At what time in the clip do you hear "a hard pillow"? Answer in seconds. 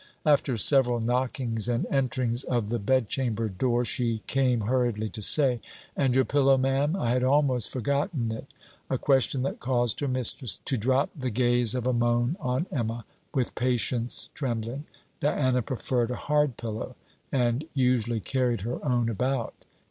16.09-16.95